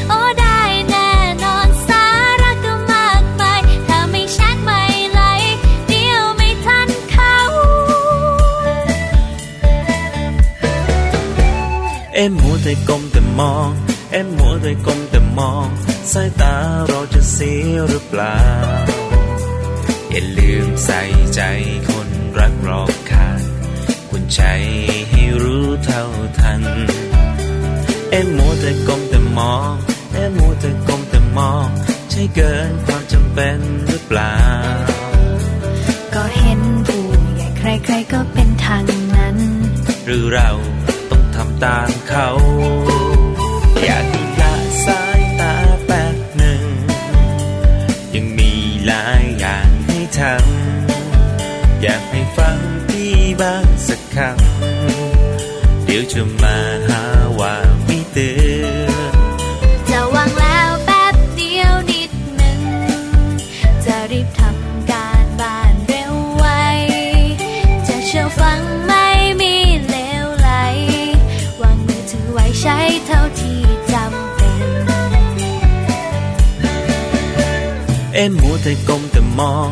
[0.10, 1.12] โอ้ได้แน่
[1.43, 2.06] นอนสา
[2.41, 5.21] ระก็มากมายถ้าไม่ชัดไม่ไหล
[5.88, 7.36] เดียวไม่ทันเขา
[12.13, 13.69] เอ็มมัวแต่ก้มแต่มอง
[14.12, 15.67] เอ็มมัวแต่ก้มแต่มอง
[16.12, 16.56] สายตา
[16.88, 18.38] เราจะเสียหรือเปล่า
[20.17, 21.01] อย่าลืมใส่
[21.36, 21.41] ใจ
[21.89, 23.41] คนรักรอบค่าง
[24.10, 24.41] คุณใจ
[25.10, 26.04] ให้รู้เท่า
[26.39, 26.62] ทัน
[28.12, 29.71] เอ็มมัวแต่ก้มแต่มอง
[30.13, 31.67] เอ็มมัวแต่ก้มแต่มอง
[32.10, 34.36] ใช่เกินความจำเป็นหรือเปล่า
[36.13, 38.84] ก็เห็นผู้ใหญ่ใครๆก็เป็นทาง
[39.17, 39.38] นั้น
[40.06, 40.49] หรือเรา
[41.10, 42.28] ต้องทำตามเขา
[43.84, 44.06] อยาก
[44.41, 44.54] ละ
[44.86, 46.63] สายตาแป๊บหนึ่ง
[48.15, 48.51] ยังมี
[48.88, 49.64] หลายอย่าง
[50.19, 57.04] ทำอยากให้ฟังพี่บ้างสักคำเดี๋ยวจะมาหา
[57.39, 58.30] ว่าไม่เตื
[58.62, 59.13] อน
[59.89, 62.62] จะวางแล้วแป๊บเดียวนิดหนึ่ง
[63.86, 66.45] จะรีบทำการบ้านเร็วไว
[67.88, 69.08] จะเชื่อฟังไม่
[69.41, 69.56] มี
[69.89, 70.49] เลวไหล
[71.62, 73.62] วางมือถือไว้ใช้เท่าที่
[73.93, 74.62] จำเป็น
[78.13, 79.71] เอ็มมัวแต่ก้มแต่มอง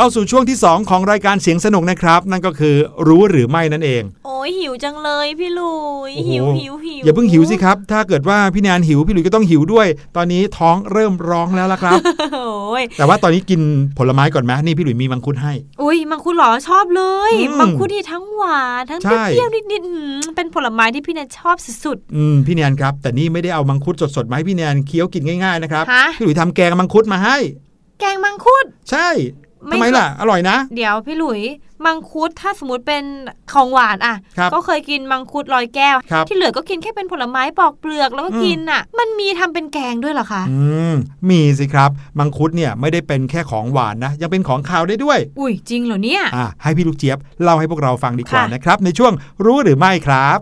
[0.00, 2.76] เข้าสู่ช่วงที่ 2 ของรายการเสียงสนุกนะครับ นั่นก็คือ
[3.06, 5.74] รู้หรือไม่นั่นเอง โอ้ยหิวจังเลยพี่ลุ
[6.10, 9.86] ยโอ้โห หิวหิวหิวอย่าเพิ่งหิวสิครับ ถ้าเกิดว่าพี่แนนหิวพี่หลุยก็ต้องหิวด้วย
[10.16, 11.98] ตอนนี้ท้องเริ่มร้องแล้วละครับ
[12.34, 13.60] โอ้ยแต่ว่าตอนนี้กิน
[13.98, 27.36] ผลไม้ก่อนไหมนี่พี่หลุยมีมังคุดให้ อุ้ยมังคุดเหรอชอบเลยอืมมังคุดที่ทั้งหวานทั้งใช่ เปรี้ยวๆนิดๆอืมเป็นผลไม้ที่พี่แนนชอบสุด อืมพี่แนนครับ แต่นี่ไม่ได้เอามังคุดสดๆมาให้พี่แนนเคี้ยวกินง่ายๆนะครับฮะ พี่หลุยทำแกงมังคุดมาให้
[27.70, 29.08] ๆแกงมังคุด ใช่
[29.47, 31.40] ไม่ ทำไมล่ะ อร่อยนะ เดี๋ยวพี่หลุย
[31.86, 33.04] มังคุดถ้าสมมติเป็น
[33.52, 40.60] ของหวานอะครับก็เคยกินมังคุดลอยแก้วครับที่เหลือก็กินแค่เป็นผลไม้ปอกเปลือกแล้วก็อืมกินอะ มันมีทำเป็นแกงด้วยเหรอคะอื
[40.92, 40.94] ม
[41.30, 49.12] มีสิครับ มังคุดเนี่ยไม่ได้เป็นแค่ของหวานนะ ยังเป็นของคาวได้ด้วย อุ้ยจริงเหรอเนี่ยอะให้พี่ลูกเจี๊ยบเล่าให้พวกเราฟังดีกว่าค่ะนะครับ ในช่วง
[49.44, 50.38] รู้หรือไม่ครับ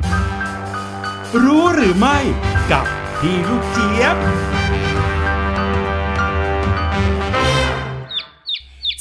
[1.44, 2.18] รู้หรือไม่
[2.72, 2.84] กับ
[3.20, 4.16] พี่ลูกเจี๊ยบ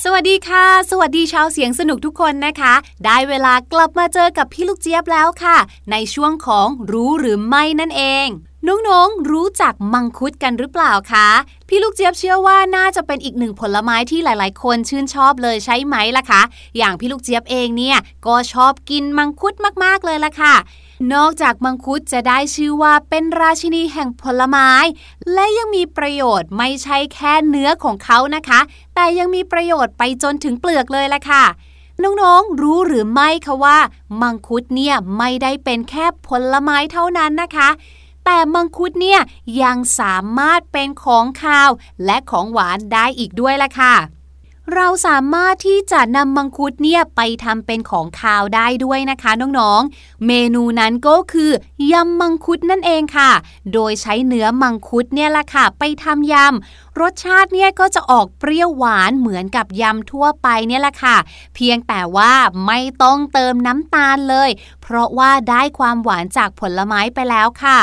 [0.08, 2.74] สวัสดีค่ะ สวัสดีชาวเสียงสนุกทุกคนนะคะ
[3.06, 5.58] ได้เวลากลับมาเจอกับพี่ลูกเจี๊ยบแล้วค่ะ
[5.92, 8.28] ในช่วงของรู้หรือไม่นั่นเอง
[8.68, 11.30] น้องๆ รู้จักมังคุดกันหรือเปล่าคะ
[11.68, 16.42] พี่ลูกเจี๊ยบเชื่อว่าน่าจะเป็นอีกหนึ่งผลไม้ที่หลายๆ คนชื่นชอบเลยใช่ไหมล่ะคะ
[16.78, 17.98] อย่างพี่ลูกเจี๊ยบเองเนี่ย
[18.28, 19.54] ก็ชอบกินมังคุด
[19.84, 20.56] มากๆเลยล่ะค่ะ
[21.14, 24.70] นอกจากมังคุดจะได้ชื่อว่าเป็นราชินีแห่งผลไม้
[25.34, 28.60] และยังมีประโยชน์ไม่ใช่แค่เนื้อของเขานะคะ
[28.96, 31.44] แต่ยังมีประโยชน์ไปจนถึงเปลือกเลยล่ะค่ะ
[32.04, 33.78] น้องๆ รู้หรือไม่คะว่า
[34.22, 37.70] มังคุดเนี่ยไม่ได้เป็นแค่ผลไม้เท่านั้นนะคะ
[38.26, 39.20] แต่มังคุดเนี่ย
[39.62, 41.70] ยังสามารถเป็นของคาว
[42.06, 43.96] และของหวานได้อีกด้วยล่ะค่ะ
[44.74, 51.52] เราสามารถที่จะนำมังคุดเนี่ยไปทำเป็นของคาวได้ด้วยนะคะน้องๆ เมนูนั้นก็คือ
[51.92, 53.32] ยำมังคุดนั่นเองค่ะ
[53.74, 61.18] โดยใช้เนื้อมังคุดเนี่ยละค่ะ ไปทำยำ รสชาติเนี่ยก็จะออกเปรี้ยวหวานเหมือนกับยำทั่วไปเนี่ยแหละค่ะ
[61.56, 62.34] เพียงแต่ว่า
[62.68, 64.50] ไม่ต้องเติมน้ำตาลเลย
[64.82, 67.80] เพราะว่าได้ความหวานจากผลไม้ไปแล้วค่ะ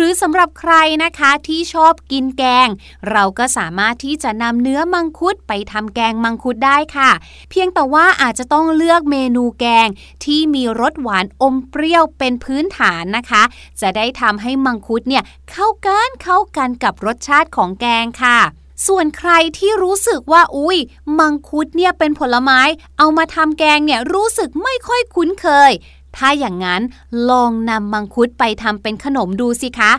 [0.00, 0.74] หรือสำหรับใคร
[1.04, 2.68] นะคะที่ชอบกินแกง
[3.10, 7.10] เราก็สามารถที่จะนำเนื้อมังคุดไปทำแกงมังคุดได้ค่ะ
[7.50, 9.88] เพียงแต่ว่าอาจจะต้องเลือกเมนูแกง
[10.24, 13.42] ที่มีรสหวานอมเปรี้ยวเป็นพื้นฐานนะคะ
[13.80, 18.40] จะได้ทำให้มังคุดเนี่ยเข้ากันเข้ากันกับรสชาติของแกงค่ะ
[18.86, 20.78] ส่วนใครที่รู้สึกว่าอุ้ย
[21.18, 22.60] มังคุดเนี่ยเป็นผลไม้
[22.98, 25.72] เอามาทำแกงเนี่ยรู้สึกไม่ค่อยคุ้นเคย
[26.18, 26.82] ถ้าอย่างนั้น
[27.30, 29.92] ลองนำมังคุดไปทำเป็นขนมดูสิคะ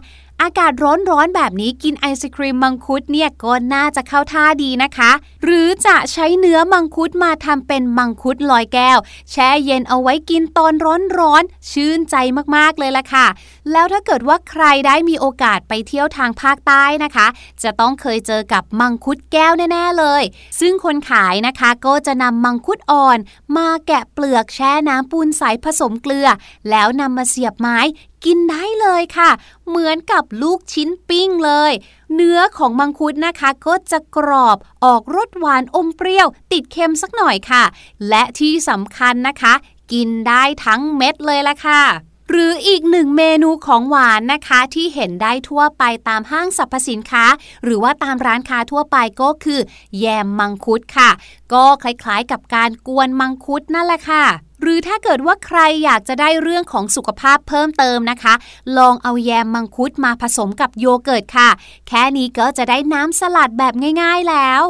[0.44, 5.12] อากาศร้อนๆแบบนี้กินไอศครีมมังคุดเนี่ยก็น่าจะเข้าท่าดีนะคะ
[5.44, 8.98] หรือจะใช้เนื้อมังคุดมาทำเป็นมังคุดลอยแก้ว
[9.32, 10.74] แช่เย็นเอาไว้กินตอน
[11.18, 12.16] ร้อนๆชื่นใจ
[12.56, 13.28] มากๆเลยล่ะค่ะ
[13.72, 17.28] แล้วถ้าเกิดว่าใครได้มีโอกาสไปเที่ยวทางภาคใต้นะคะ
[17.64, 20.24] จะต้องเคยเจอกับมังคุดแก้วแน่ๆเลย
[20.60, 23.18] ซึ่งคนขายนะคะก็จะนำมังคุดอ่อน
[23.58, 26.28] มาแกะเปลือกแช่น้ำปูนใสผสมเกลือ
[26.70, 27.78] แล้วนำมาเสียบไม้
[28.26, 29.30] กินได้เลยค่ะ
[29.68, 31.72] เหมือนกับลูกชิ้นปิ้งเลย
[32.16, 37.64] เนื้อของมังคุดนะคะ ก็จะกรอบออกรสหวานอมเปรี้ยว ติดเค็มสักหน่อยค่ะ
[38.10, 39.54] และที่สำคัญนะคะ
[39.92, 47.26] กินได้ทั้งเม็ดเลยละค่ะ หรืออีกหนึ่งเมนูของหวานนะคะที่เห็นได้ทั่วไปตามห้างสรรพสินค้า
[47.64, 49.60] หรือว่าตามร้านค้าทั่วไปก็คือ
[50.00, 51.10] แยมมังคุดค่ะ
[51.54, 54.26] ก็คล้ายๆกับการกวนมังคุดนั่นแหละค่ะ
[54.62, 58.34] หรือถ้าเกิดว่าใครอยากจะได้เรื่องของสุขภาพเพิ่มเติมนะคะ
[58.78, 61.50] ลองเอาแยมมังคุดมาผสมกับโยเกิร์ตค่ะ
[61.88, 64.64] แค่นี้ก็จะได้น้ำสลัดแบบง่าย ๆแล้ว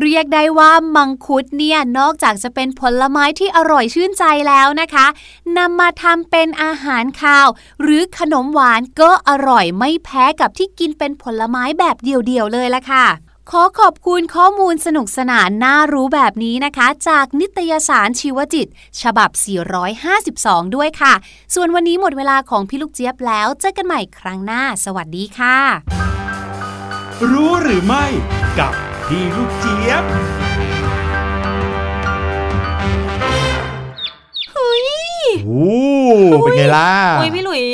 [0.00, 5.06] เรียกได้ว่ามังคุดเนี่ยนอกจากจะเป็นผลไม้ที่อร่อยชื่นใจแล้วนะคะ
[5.58, 7.48] นำมาทำเป็นอาหารคาว
[7.82, 13.06] หรือขนมหวานก็อร่อยไม่แพ้กับที่กินเป็นผลไม้แบบเดี่ยวๆเลยละค่ะ
[13.50, 18.68] ขอขอบคุณข้อมูลสนุกสนานน่ารู้แบบนี้นะคะ จากนิตยสารชีวจิต
[19.02, 19.30] ฉบับ
[20.02, 21.14] 452 ด้วยค่ะ
[21.54, 25.58] ส่วนวันนี้หมดเวลาของพี่ลูกเจี๊ยบแล้ว เจอกันใหม่ครั้งหน้า สวัสดีค่ะ
[27.30, 28.04] รู้หรือไม่
[28.58, 28.74] กับ
[29.06, 30.04] พี่ลูกเจี๊ยบ
[34.52, 34.84] เฮ้ย
[35.46, 35.70] โอ้
[36.40, 37.64] เป็นไงล่ะโอ้ยพี่หลุย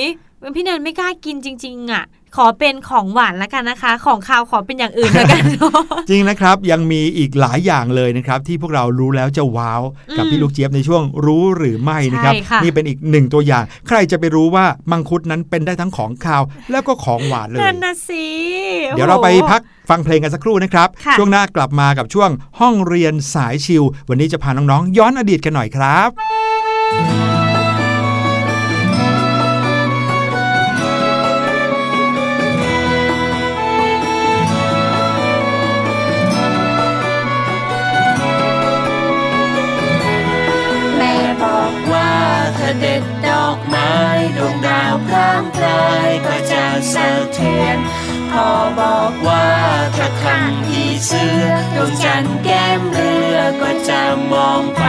[0.57, 2.05] พี่แนนไม่กล้ากินจริง ๆ อะ
[2.37, 5.45] ขอเป็นของหวานแล้วกันนะคะ ของคาวขอเป็นอย่างอื่นแล้วกัน
[6.11, 9.83] จริงนะครับยังมีอีกหลายอย่างเลยนะครับ ที่พวกเรารู้แล้วจะว้าว
[10.17, 18.27] กับอืมพี่ลูกเจี๊ยบในช่วงรู้หรือไม่นะครับใช่ค่ะนี่เป็นอีกหนึ่งตัวอย่าง ใครจะไปรู้ว่ามังคุดนั้นเป็นได้ทั้งของคาวแล้วก็ของหวานเลยนั่นนะสิ
[18.97, 27.28] เดี๋ยวเราไปโอ้โหพักฟังเพลงกันสักครู่นะครับค่ะช่วงหน้ากลับมากับช่วงห้องเรียนสายชิลวันนี้จะพาน้องๆย้อนอดีตกันหน่อยครับ
[44.37, 47.79] ดวงดาวพร่างพรายก็จะสะเทือน
[48.31, 48.49] พ่อ
[48.81, 49.47] บอกว่า
[49.97, 54.03] ถ้าคันผีเสื้อดวงจันทร์แก้มเรือก็จะ
[54.33, 54.85] มองไป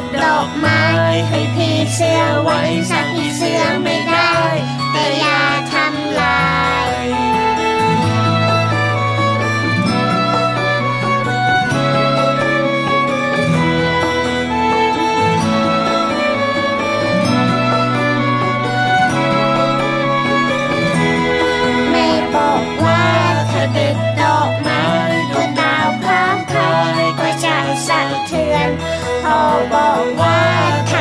[0.00, 0.82] ปลูกดอกไม้
[1.28, 4.34] ให้พี่เสื้อไว้สักพี่เสื้อไม่ได้
[4.92, 5.40] แต่อย่า
[29.60, 30.38] พ่อบอกว่า
[30.90, 31.00] ถ้า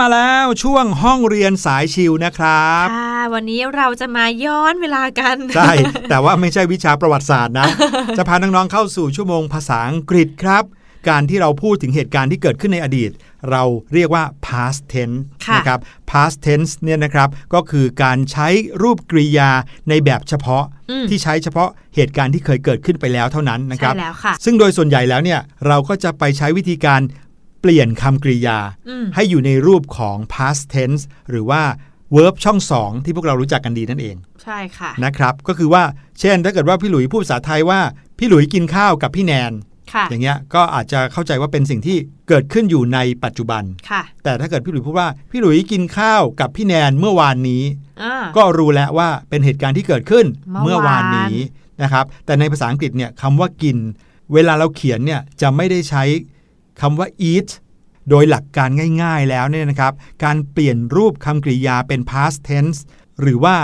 [0.00, 5.72] มาแล้วมาแล้วช่วงห้องเรียนสายชิวนะครับค่ะวันนี้เราจะมาย้อนเวลากัน ใช่
[6.10, 7.68] แต่ว่าไม่ใช่วิชาประวัติศาสตร์นะ
[8.16, 10.64] จะพาน้องๆเข้าสู่ชั่วโมงภาษาอังกฤษครับ
[11.08, 13.10] การที่เราพูดถึงเหตุการณ์ที่เกิดขึ้นในอดีต
[13.50, 13.62] เรา
[13.94, 15.80] เรียกว่า past tense ค่ะนะครับ
[16.10, 18.48] past tense เนี่ยนะครับก็คือการใช้
[18.82, 19.50] รูปกริยา
[19.88, 27.00] ในแบบเฉพาะอืมที่ใช้เฉพาะเหตุการณ์ที่เคยเกิดขึ้นไปแล้วเท่านั้นนะครับใช่แล้วค่ะซึ่งโดยส่วนใหญ่แล้วเนี่ยเราก็จะไปใช้วิธีการ
[27.60, 31.62] เปลี่ยนคำกริยาอืมให้อยู่ในรูปของ past tense หรือว่า
[32.16, 35.82] verb ช่องสองที่พวกเรารู้จักกันดีนั่นเอง ใช่ค่ะนะครับ ก็คือว่า
[36.20, 37.80] เช่น ถ้าเกิดว่าพี่หลุยพูดภาษาไทยว่า
[38.18, 39.52] พี่หลุยกินข้าวกับพี่แนน
[39.94, 41.96] ค่ะอย่างเงี้ยก็อาจจะเข้าใจว่าเป็นสิ่งที่
[42.28, 47.62] เกิดขึ้นอยู่ในปัจจุบันค่ะแต่ถ้าเกิดพี่หลุยพูดว่าพี่หลุยกินข้าวกับพี่แนนเมื่อวานนี้
[48.02, 51.36] อ่าก็รู้แล้วว่าเป็นเหตุการณ์ที่เกิดขึ้นเมื่เมื่อวาวอานนนี้
[51.82, 53.76] นะครับ แต่ในภาษาอังกฤษเนี่ยคำว่ากิน
[54.32, 56.02] เวลาเราเขียนเนี่ยจะไม่ได้ใช้
[56.80, 57.50] คำว่า eat
[58.10, 58.68] โดยหลักการ
[59.02, 59.92] ง่ายๆแล้วเนี่ยนะครับ
[60.24, 62.78] การเปลี่ยนรูปคำกริยาเป็น past tense
[63.20, 63.56] หรือว่า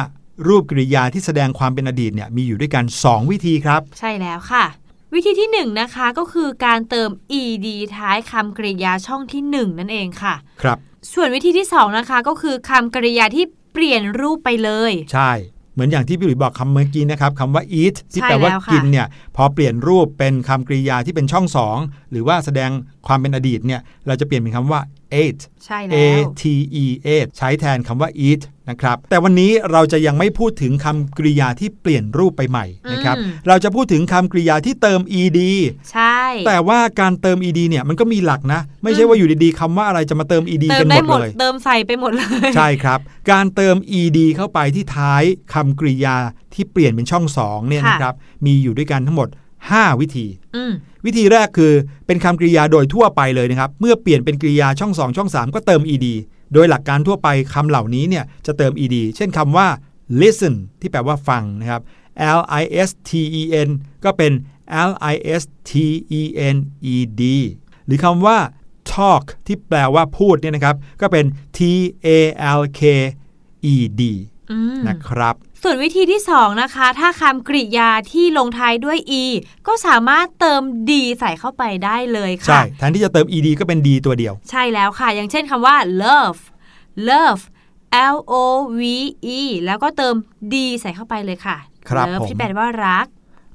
[0.49, 4.65] รูปกริยาที่แสดงความเป็นอดีตเนี่ยมีอยู่ด้วยกัน 2 วิธีครับ ใช่แล้วค่ะ
[5.15, 7.11] วิธีที่1นงนะคะก็คือการเติม
[7.41, 10.79] ed ท้ายคำกริยาช่องที่ 1 นั่นเองค่ะ ครับ
[11.13, 15.31] ส่วนวิธีที่ 2 นะคะก็คือคำกริยาที่เปลี่ยนรูปไปเลย ใช่
[15.75, 19.07] เหมือนอย่างที่พี่หลุยบอกคำเมื่อกี้นะครับคำว่า eat ที่ใช่แปลว่าแล้วค่ะกินเนี่ย
[19.37, 21.77] พอเปลี่ยนรูปเป็นคำกริยาที่เป็นช่องสอง
[22.11, 22.71] หรือว่าแสดง
[23.07, 24.81] ความเป็นอดีตเนี่ยเราจะเปลี่ยนเป็นคำว่า
[25.15, 26.43] ate ใช่ A แล้ว T
[26.83, 35.41] E ate ใช้แทนคำว่า eat นะครับแต่วันนี้เราจะยังไม่พูดถึงคำกริยาที่เปลี่ยนรูปไปใหม่นะครับอืมเราจะพูดถึงคำกริยาที่เติม ed
[35.93, 42.99] ใช่ แต่ว่าการเติม ed เนี่ยมันก็มีหลักนะ ไม่ใช่ว่าอยู่ดีๆคำว่าอะไรจะมาเติม ed เติกัมนหได้มดหมดเลยเติมใส่ไปหมดเลย ใช่ครับ
[43.31, 45.23] การเติม ed เข้าไปที่ท้าย
[45.55, 46.17] คำกริยา
[46.55, 48.15] ที่เปลี่ยนเป็นช่องสองเนี่ยค่ะนะครับ
[48.47, 49.29] มีอยู่ด้วยกันทั้งหมด
[49.65, 50.73] 5 วิธีอืม
[51.07, 51.73] วิธีแรกคือ
[52.07, 56.07] เป็นคำกริยาโดยทั่วไปเลยนะครับ เมื่อเปลี่ยนเป็นกริยาช่อง 2 ช่อง 3 ก็เติม ed
[56.55, 59.69] โดยหลักการทั่วไปคำเหล่านี้เนี่ยจะเติม ed เช่นคำว่า
[60.21, 61.83] listen ที่แปลว่าฟังนะครับ
[62.39, 63.69] l i s t e n
[64.05, 64.33] ก็เป็น
[64.89, 65.73] l i s t
[66.21, 66.23] e
[66.55, 66.57] n
[66.95, 67.23] e d
[67.87, 68.39] หรือคำว่า
[68.93, 71.25] talk ที่แปลว่าพูดเนี่ยนะครับ ก็เป็น
[71.59, 71.61] t
[72.07, 72.09] a
[72.59, 72.81] l k
[73.73, 74.03] e d
[74.51, 75.35] อืมนะครับ
[75.67, 79.25] ส่วนวิธีที่ 2 นะคะ ถ้าคำกริยาที่ลงท้ายด้วย e
[79.67, 86.41] ก็สามารถเติม d ใส่เข้าไปได้เลยใช่ค่ะแทนที่จะเติม ed ก็เป็น d ตัวเดียว ใช่แล้วค่ะ อย่างเช่นคำว่า love
[87.09, 87.43] love
[88.15, 88.35] L O
[88.79, 88.83] V
[89.39, 90.15] E แล้วก็เติม
[90.53, 91.57] d ใส่เข้าไปเลยค่ะ
[91.89, 93.07] ครับ love ผมที่แปลว่ารัก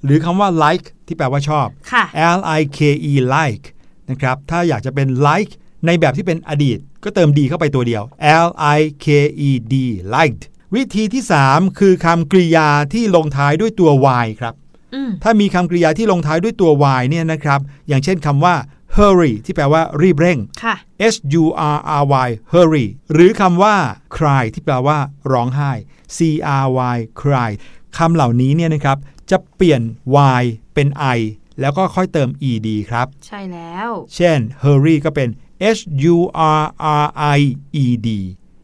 [0.03, 2.03] หรือคำว่า like ที่แปลว่าชอบ ค่ะ
[2.37, 2.79] L I K
[3.11, 3.65] E like
[4.09, 5.51] นะครับ ถ้าอยากจะเป็น like
[5.85, 8.03] ในแบบที่เป็นอดีต ก็เติม d เข้าไปตัวเดียว
[8.45, 9.07] L I K
[9.47, 9.75] E D
[10.15, 10.43] liked
[10.75, 13.91] วิธีที่ 3 คือคำกริยาที่ลงท้ายด้วยตัว
[14.23, 14.53] y ครับ
[14.93, 18.55] อืมถ้ามีคำกริยาที่ลงท้ายด้วยตัว y เนี่ยนะครับ อย่างเช่นคำว่า
[18.97, 20.75] hurry ที่แปลว่ารีบเร่งค่ะ
[21.13, 21.43] H U
[21.75, 23.75] R R Y hurry หรือคำว่า
[24.15, 24.97] cry ที่แปลว่า
[25.31, 25.71] ร้องไห้
[26.15, 26.19] C
[26.63, 27.51] R Y cry
[27.97, 28.97] คำเหล่านี้เนี่ยนะครับ
[29.31, 29.81] จะเปลี่ยน
[30.41, 30.43] y
[30.73, 31.19] เป็น i
[31.61, 35.29] แล้วก็ค่อยเติม ed ครับ ใช่แล้ว เช่น hurry ก็เป็น
[35.77, 35.81] H
[36.13, 36.17] U
[36.59, 36.63] R
[37.03, 37.05] R
[37.37, 37.39] I
[37.83, 38.07] E D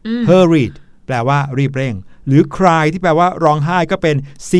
[0.06, 0.74] อืม hurried
[1.06, 1.94] แปลว่ารีบเร่ง
[2.26, 4.16] หรือ cry ที่แปลว่าร้องไห้ก็เป็น
[4.50, 4.52] C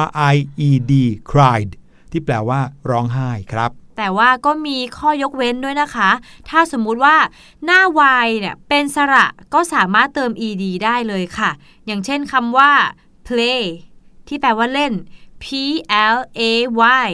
[0.00, 0.36] R I
[0.68, 0.92] E D
[1.30, 1.70] cried
[2.12, 6.10] ที่แปลว่าร้องไห้ครับ แต่ว่าก็มีข้อยกเว้นด้วยนะคะ
[6.48, 7.16] ถ้าสมมุติว่า
[7.64, 7.80] หน้า
[8.24, 11.50] y เนี่ยเป็นสระก็สามารถเติม ed ได้เลยค่ะ
[11.86, 12.72] อย่างเช่นคำว่า
[13.26, 13.62] play
[14.28, 14.92] ที่แปลว่าเล่น
[15.42, 15.44] p
[16.14, 16.42] l a
[17.06, 17.08] y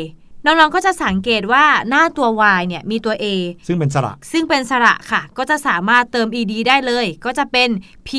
[0.45, 2.29] น้องๆก็จะสังเกตว่าหน้าตัว
[2.59, 3.25] y เนี่ยมีตัว a
[3.67, 7.69] ซึ่งเป็นสระ ซึ่งเป็นสระค่ะ ก็จะสามารถเติม ed ได้เลย ก็จะเป็น
[8.09, 8.11] p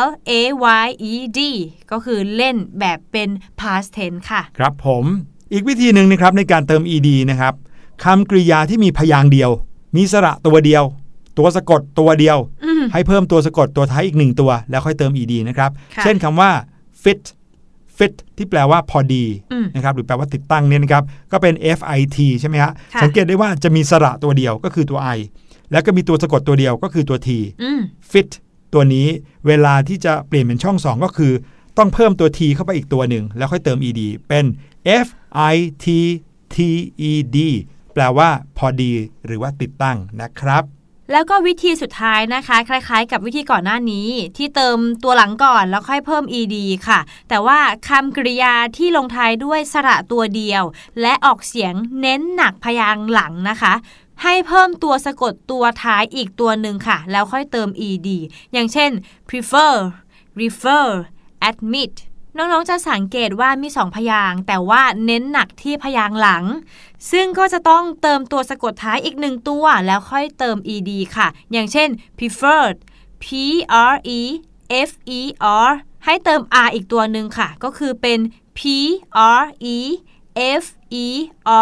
[0.00, 0.42] l a
[0.84, 1.40] y e d
[1.90, 3.28] ก็คือเล่นแบบเป็น
[3.60, 5.04] past tense ค่ะ ครับผม
[5.52, 7.54] อีกวิธีหนึ่งนะครับในการเติม ed นะครับ
[8.04, 9.50] คำกริยาที่มีพยางค์เดียว
[9.96, 10.84] มีสระตัวเดียว
[11.38, 16.50] ตัวสะกดตัวเดียวอืมให้เพิ่มตัวสะกดตัวท้ายอีกหนึ่งตัว แล้วค่อยเติม ed นะครับค่ะเช่นคำว่า
[17.02, 17.22] fit
[17.98, 25.18] fit ที่แปลว่าพอดีอืมนะครับหรือแปลว่าติดตั้งเนี่ยนะครับก็เป็น fit ใช่ไหมฮะค่ะสังเกตได้ว่าจะมีสระตัวเดียวก็คือตัว i
[25.72, 27.28] แล้วก็มีตัวสะกดตัวเดียวก็คือตัว t
[27.62, 27.80] อืม
[28.12, 28.30] fit
[28.74, 29.06] ตัวนี้
[29.46, 31.32] เวลาที่จะเปลี่ยนเป็นช่อง 2 ก็คือ
[31.78, 34.44] ต้องเพิ่มตัว t เข้าไปอีกตัวหนึ่ง แล้วค่อยเติม ed เป็น
[35.04, 35.06] f
[35.54, 35.86] i t
[36.54, 36.56] t
[37.10, 37.38] e d
[37.94, 38.28] แปลว่า
[38.58, 38.92] พอดี
[39.26, 40.62] หรือว่าติดตั้งนะครับ
[41.12, 46.56] แล้วก็วิธีสุดท้ายนะคะ คล้าย ๆ กับวิธีก่อนหน้านี้ ที่เติมตัวหลังก่อนแล้วค่อยเพิ่ม ed
[46.88, 50.62] ค่ะ แต่ว่าคำกริยาที่ลงท้ายด้วยสระตัวเดียว
[51.00, 53.74] และออกเสียงเน้นหนักพยางหลังนะคะ
[54.22, 58.08] ให้เพิ่มตัวสะกดตัวท้ายอีกตัวหนึ่งค่ะ แล้วค่อยเติม ed
[58.52, 58.90] อย่างเช่น
[59.28, 59.74] prefer
[60.40, 60.86] refer
[61.48, 61.94] admit
[62.36, 66.44] น้องๆจะสังเกตว่ามีสองพยางแต่ว่าเน้นหนักที่พยางหลัง
[67.10, 72.76] ซึ่งก็จะต้องเติมตัวสะกดท้ายอีกหนึ่งตัว แล้วค่อยเติม ed ค่ะ อย่างเช่น preferred
[73.22, 73.26] p
[73.92, 74.20] r e
[74.88, 75.20] f e
[75.66, 75.68] r
[76.04, 78.18] ให้เติม r อีกตัวหนึ่งค่ะ ก็คือเป็น
[78.58, 78.60] p
[79.40, 79.78] r e
[80.62, 80.64] f
[81.04, 81.06] e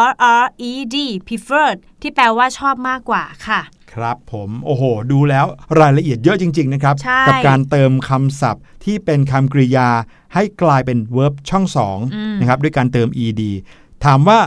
[0.07, 0.09] r
[0.43, 0.97] r e d
[1.27, 3.61] preferred ที่แปลว่าชอบมากกว่าค่ะ
[3.97, 5.47] ครับผมโอ้โห ดูแล้ว
[5.81, 9.89] รายละเอียดเยอะจริง ๆ นะครับใช่กัการเติมคำศัพท์ที่เป็นคำกริยา
[10.35, 13.43] ให้กลายเป็น verb ช่องสองอืมนะครับด้วยการเติม ed
[14.05, 14.41] ถามว่า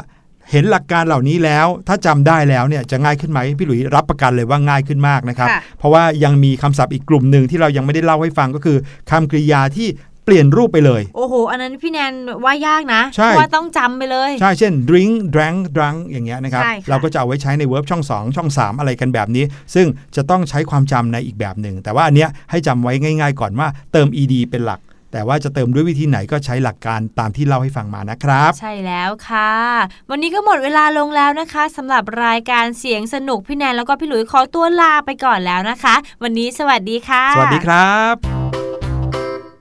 [0.52, 8.78] เห็นหลักการเหล่านี้แล้ว ถ้าจำได้แล้วเนี่ยจะง่ายขึ้นไหมพี่หลุยรับประกันเลยว่าง่ายขึ้นมากนะครับค่ะเพราะว่ายังมีคำศัพท์อีกกลุ่มหนึ่งที่เรายังไม่ได้เล่าให้ฟังก็คือ
[9.12, 9.88] คำกริยาที่
[10.26, 12.14] เปลี่ยนรูปไปเลย โอ้โห อันนั้นพี่แนน
[12.46, 19.44] ว่ายากนะใช่เพราะว่าต้องจำไปเลย ใช่ เช่น drink drank drunk อย่างเงี้ยนะครับใช่ค่ะเราก็จะเอาไว้ใช้ในเวิร์บช่อง 2 ช่อง 3 อะไรกันแบบนี้
[19.76, 24.82] ซึ่งจะต้องใช้ความจำในอีกแบบหนึ่ง แต่ว่าอันเนี้ยให้จำไว้ง่าย ๆ ก่อนว่าเติม ed เป็นหลัก
[25.14, 29.54] แต่ว่าจะเติมด้วยวิธีไหนก็ใช้หลักการตามที่เล่าให้ฟังมานะครับ ใช่แล้วค่ะ
[30.10, 38.59] วันนี้ก็หมดเวลาลงแล้วนะคะสำหรับรายการเสียงสนุกพี่แนนแล้วก็พี่หลุยขอตัวลาไปก่อนแล้วนะคะ วันนี้สวัสดีค่ะ สวัสดีครับ